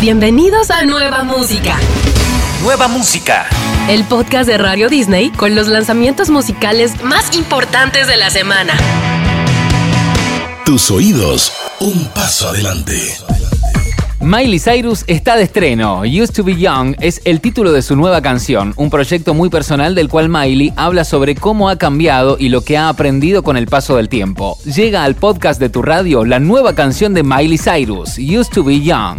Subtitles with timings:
[0.00, 1.76] Bienvenidos a Nueva Música.
[2.62, 3.48] Nueva Música.
[3.88, 8.74] El podcast de Radio Disney con los lanzamientos musicales más importantes de la semana.
[10.64, 12.94] Tus oídos, un paso adelante.
[14.20, 16.02] Miley Cyrus está de estreno.
[16.02, 19.96] Used to Be Young es el título de su nueva canción, un proyecto muy personal
[19.96, 23.66] del cual Miley habla sobre cómo ha cambiado y lo que ha aprendido con el
[23.66, 24.58] paso del tiempo.
[24.64, 28.80] Llega al podcast de tu radio la nueva canción de Miley Cyrus, Used to Be
[28.80, 29.18] Young.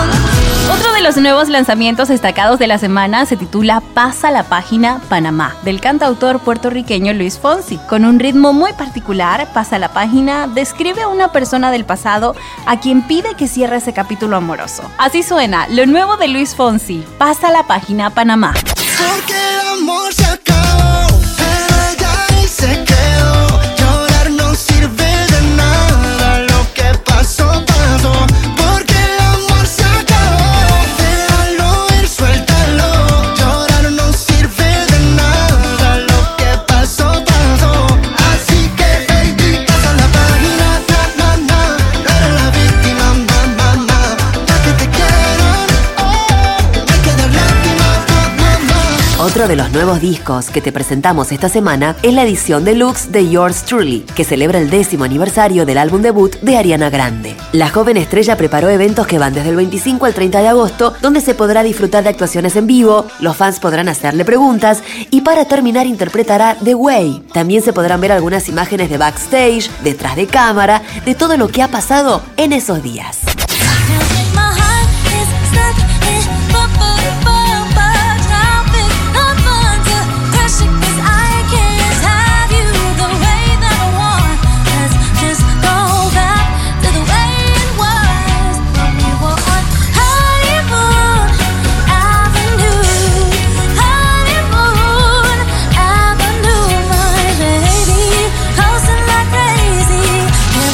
[1.01, 6.39] los nuevos lanzamientos destacados de la semana se titula Pasa la página Panamá, del cantautor
[6.39, 7.79] puertorriqueño Luis Fonsi.
[7.89, 12.35] Con un ritmo muy particular, Pasa la página describe a una persona del pasado
[12.67, 14.83] a quien pide que cierre ese capítulo amoroso.
[14.99, 18.53] Así suena lo nuevo de Luis Fonsi, Pasa la página Panamá.
[49.41, 53.27] Otro de los nuevos discos que te presentamos esta semana es la edición deluxe de
[53.27, 57.35] Yours Truly, que celebra el décimo aniversario del álbum debut de Ariana Grande.
[57.51, 61.21] La joven estrella preparó eventos que van desde el 25 al 30 de agosto, donde
[61.21, 65.87] se podrá disfrutar de actuaciones en vivo, los fans podrán hacerle preguntas y para terminar
[65.87, 67.23] interpretará The Way.
[67.33, 71.63] También se podrán ver algunas imágenes de backstage, detrás de cámara, de todo lo que
[71.63, 73.20] ha pasado en esos días.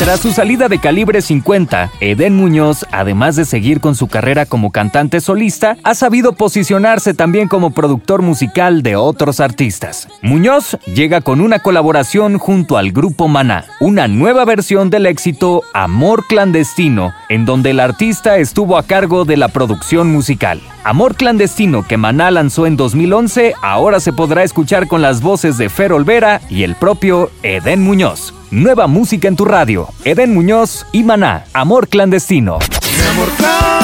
[0.07, 4.71] Tras su salida de calibre 50, Eden Muñoz, además de seguir con su carrera como
[4.71, 10.07] cantante solista, ha sabido posicionarse también como productor musical de otros artistas.
[10.21, 16.25] Muñoz llega con una colaboración junto al grupo Maná, una nueva versión del éxito Amor
[16.25, 20.61] Clandestino, en donde el artista estuvo a cargo de la producción musical.
[20.85, 25.67] Amor Clandestino que Maná lanzó en 2011, ahora se podrá escuchar con las voces de
[25.67, 28.33] Fer Olvera y el propio Eden Muñoz.
[28.51, 29.89] Nueva música en tu radio.
[30.05, 31.43] Eden Muñoz y Maná.
[31.51, 32.59] Amor clandestino.
[32.59, 33.76] Mi amor clandestino,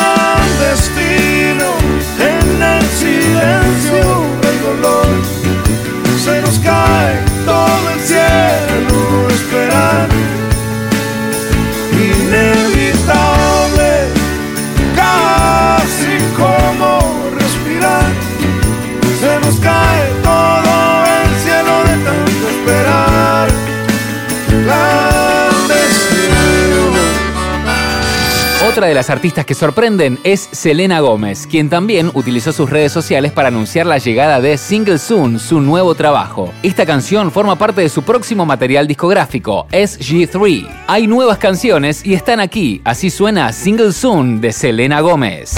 [28.83, 33.31] Otra de las artistas que sorprenden es Selena Gómez, quien también utilizó sus redes sociales
[33.31, 36.53] para anunciar la llegada de Single Soon, su nuevo trabajo.
[36.63, 40.67] Esta canción forma parte de su próximo material discográfico, SG3.
[40.87, 45.55] Hay nuevas canciones y están aquí, así suena Single Soon de Selena Gómez.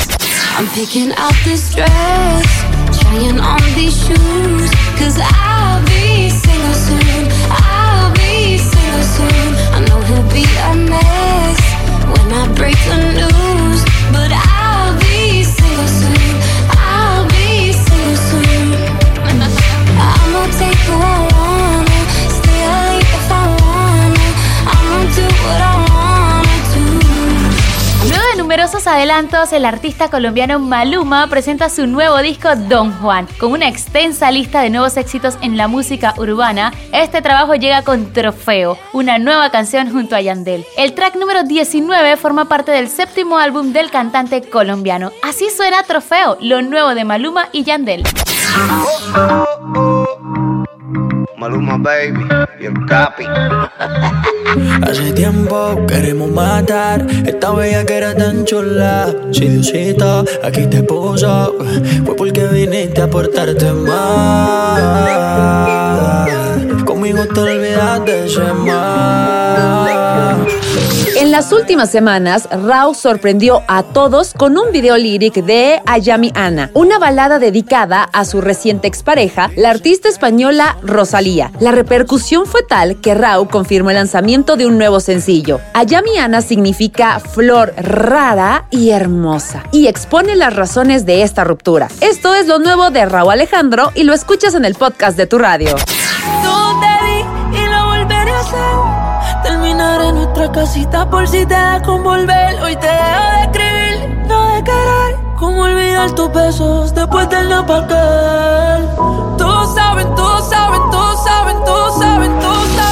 [5.27, 5.74] I'm
[28.55, 33.27] numerosos adelantos, el artista colombiano Maluma presenta su nuevo disco Don Juan.
[33.37, 38.13] Con una extensa lista de nuevos éxitos en la música urbana, este trabajo llega con
[38.13, 40.65] Trofeo, una nueva canción junto a Yandel.
[40.77, 45.11] El track número 19 forma parte del séptimo álbum del cantante colombiano.
[45.21, 48.03] Así suena Trofeo, lo nuevo de Maluma y Yandel.
[51.45, 52.25] Maluma Baby
[52.59, 53.23] y Capi.
[54.81, 59.13] Hace tiempo queremos matar esta bella que era tan chula.
[59.31, 61.55] Si Diosito aquí te puso,
[62.03, 65.35] fue porque viniste a portarte mal.
[66.83, 67.75] Conmigo te de.
[71.17, 76.69] En las últimas semanas, Rao sorprendió a todos con un video líric de Ayami Ana,
[76.73, 81.51] una balada dedicada a su reciente expareja, la artista española Rosalía.
[81.59, 85.61] La repercusión fue tal que Rao confirmó el lanzamiento de un nuevo sencillo.
[85.73, 91.87] Ayami Ana significa flor rara y hermosa y expone las razones de esta ruptura.
[92.01, 95.37] Esto es lo nuevo de Rao Alejandro y lo escuchas en el podcast de tu
[95.37, 95.75] radio.
[100.65, 102.59] Casita por si te da con volver.
[102.63, 105.11] Hoy te dejo de escribir, no de querer.
[105.37, 108.81] Cómo olvidar tus besos después del aquel.
[109.37, 110.34] Todos saben, todos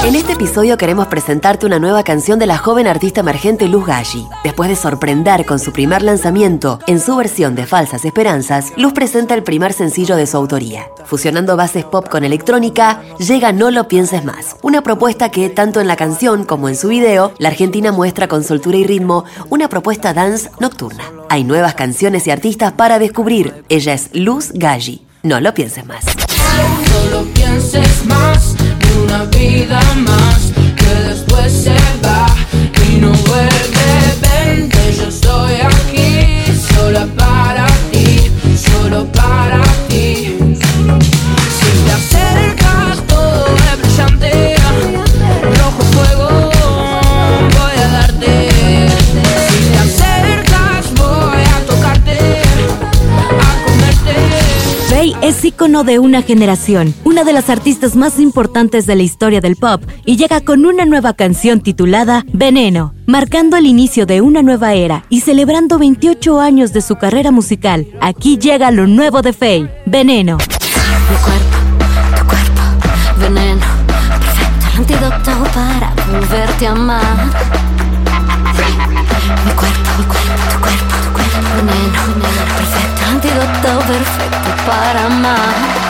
[0.05, 4.27] En este episodio queremos presentarte una nueva canción de la joven artista emergente Luz Galli.
[4.43, 9.33] Después de sorprender con su primer lanzamiento en su versión de Falsas Esperanzas, Luz presenta
[9.33, 10.89] el primer sencillo de su autoría.
[11.05, 15.87] Fusionando bases pop con electrónica, llega No lo pienses más, una propuesta que tanto en
[15.87, 20.13] la canción como en su video, la argentina muestra con soltura y ritmo una propuesta
[20.13, 21.05] dance nocturna.
[21.29, 23.63] Hay nuevas canciones y artistas para descubrir.
[23.69, 25.05] Ella es Luz Galli.
[25.23, 26.03] No lo pienses más.
[26.91, 28.55] No lo pienses más,
[29.13, 32.25] una vida más que después se va
[32.89, 33.49] y no vuelve.
[34.21, 35.92] Vente, yo estoy aquí,
[55.81, 60.17] de una generación, una de las artistas más importantes de la historia del pop, y
[60.17, 65.21] llega con una nueva canción titulada Veneno, marcando el inicio de una nueva era y
[65.21, 67.87] celebrando 28 años de su carrera musical.
[68.01, 70.37] Aquí llega lo nuevo de Faye, Veneno.
[70.37, 71.57] Mi cuerpo,
[72.17, 72.61] tu cuerpo,
[73.19, 77.17] veneno, perfecto el para volverte a amar.
[79.45, 80.02] Mi cuerpo,
[83.85, 85.82] perfecto para amar.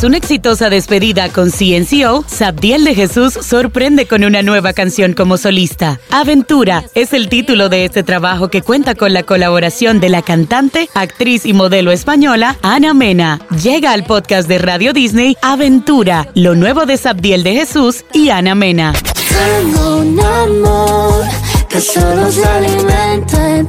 [0.00, 5.36] Tras una exitosa despedida con CNCO, Sabdiel de Jesús sorprende con una nueva canción como
[5.36, 6.00] solista.
[6.10, 10.88] Aventura es el título de este trabajo que cuenta con la colaboración de la cantante,
[10.94, 13.40] actriz y modelo española Ana Mena.
[13.62, 18.54] Llega al podcast de Radio Disney Aventura, lo nuevo de Sabdiel de Jesús y Ana
[18.54, 18.94] Mena.
[18.94, 21.26] Tengo un amor
[21.68, 21.78] que
[22.48, 23.68] alimenta en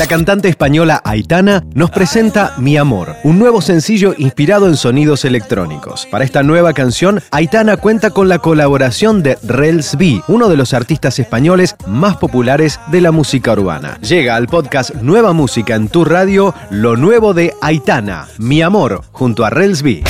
[0.00, 6.06] La cantante española Aitana nos presenta Mi Amor, un nuevo sencillo inspirado en sonidos electrónicos.
[6.10, 10.72] Para esta nueva canción, Aitana cuenta con la colaboración de Rels B, uno de los
[10.72, 13.98] artistas españoles más populares de la música urbana.
[14.00, 19.44] Llega al podcast Nueva Música en tu radio, lo nuevo de Aitana, Mi Amor, junto
[19.44, 20.02] a Rels B.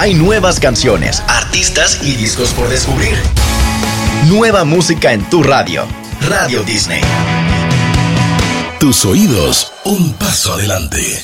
[0.00, 3.18] Hay nuevas canciones, artistas y discos por descubrir.
[4.28, 5.86] Nueva música en tu radio.
[6.26, 7.02] Radio Disney.
[8.78, 11.22] Tus oídos, un paso adelante.